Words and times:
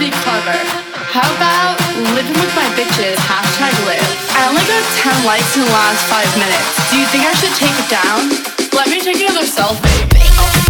be 0.00 0.10
clever. 0.24 0.56
How 1.12 1.28
about 1.36 1.76
living 2.16 2.32
with 2.32 2.54
my 2.56 2.64
bitches, 2.72 3.16
hashtag 3.28 3.76
live. 3.84 4.00
I 4.32 4.48
only 4.48 4.64
got 4.64 4.80
10 4.96 5.26
likes 5.26 5.54
in 5.56 5.60
the 5.60 5.68
last 5.68 6.00
5 6.08 6.38
minutes. 6.40 6.90
Do 6.90 6.96
you 6.96 7.06
think 7.12 7.24
I 7.28 7.34
should 7.36 7.52
take 7.52 7.76
it 7.76 7.90
down? 7.92 8.32
Let 8.72 8.88
me 8.88 8.98
take 9.04 9.20
another 9.20 9.44
selfie. 9.44 10.69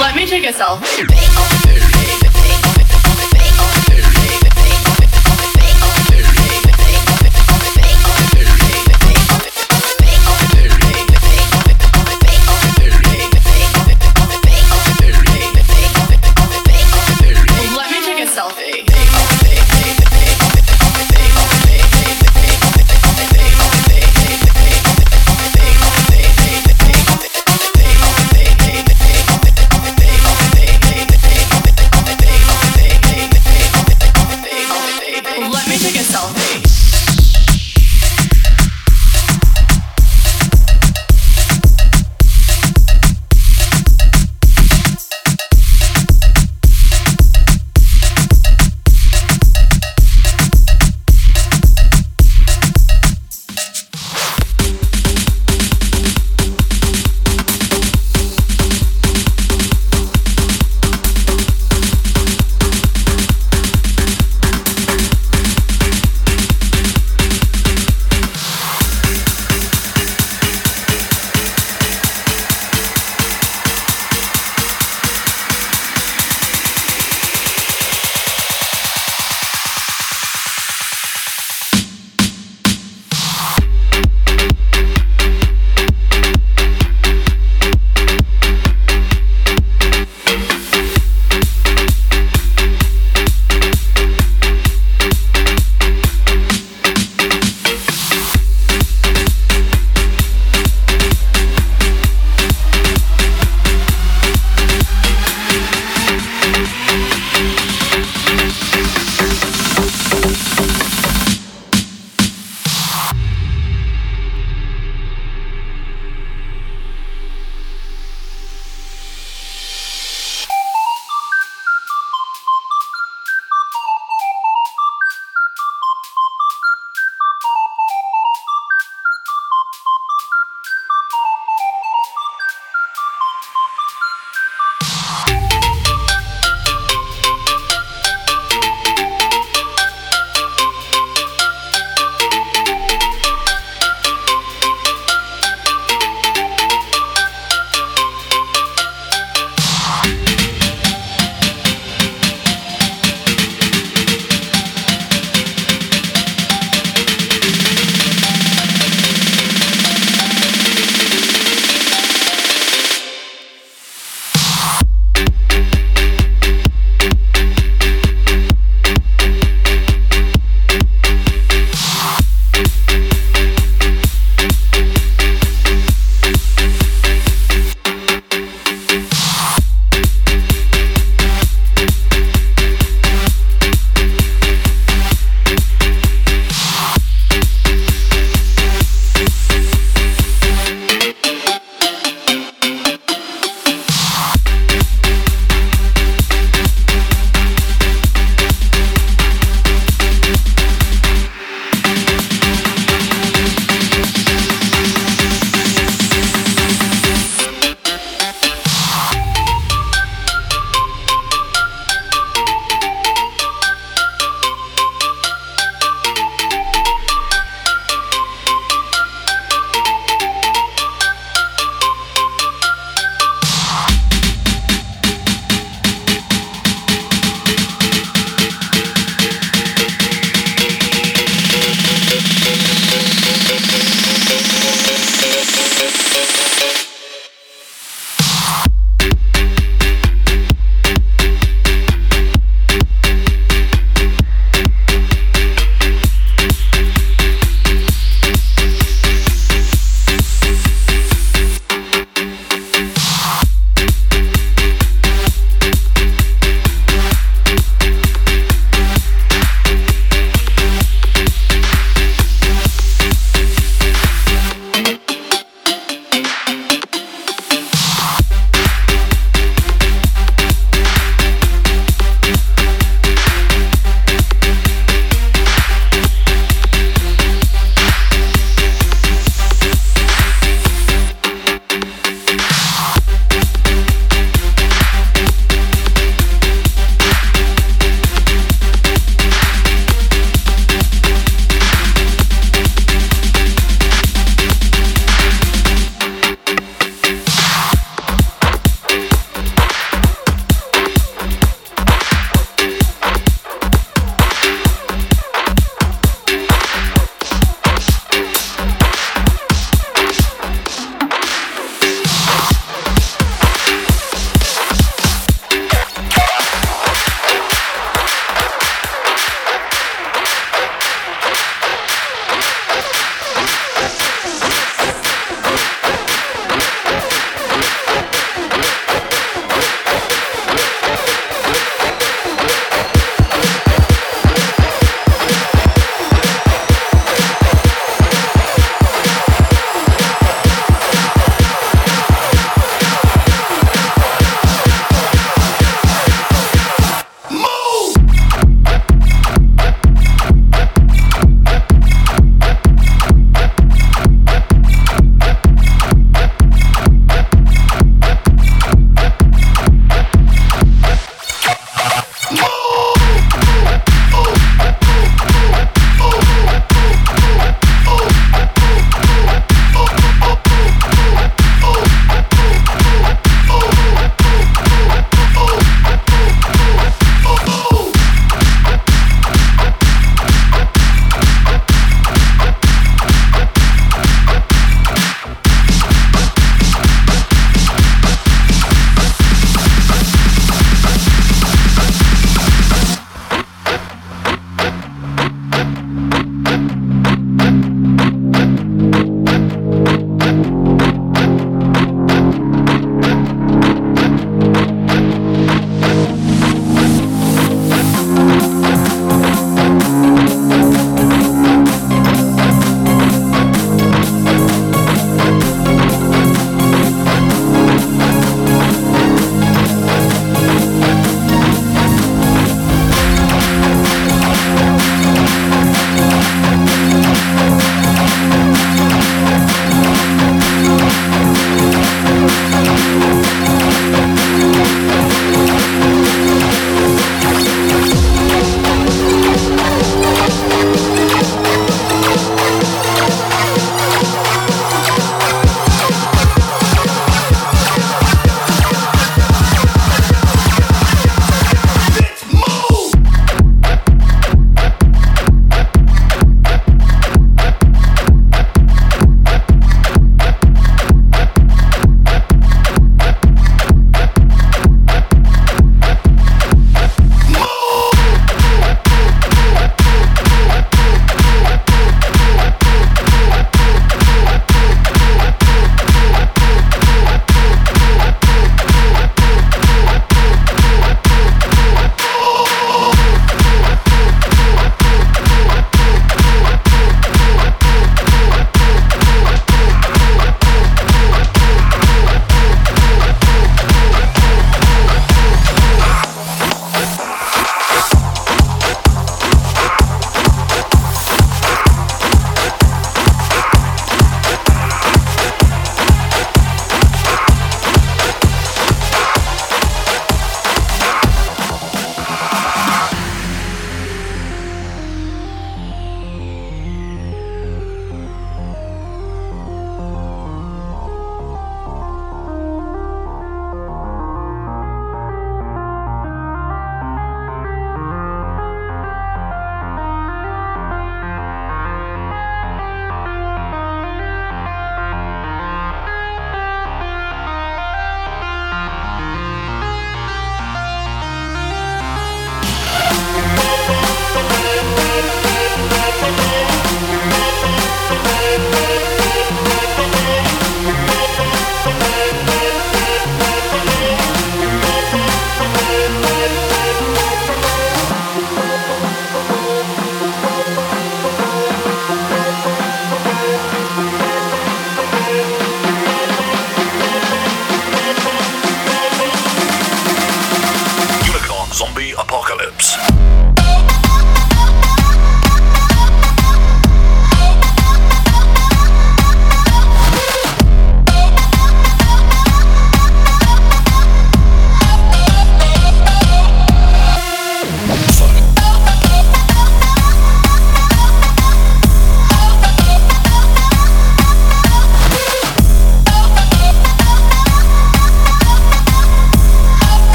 Let 0.00 0.16
me 0.16 0.26
take 0.26 0.44
a 0.44 0.52
selfie. 0.52 1.69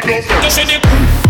get 0.00 0.04
this. 0.04 0.26
Just 0.42 0.58
in. 0.58 1.23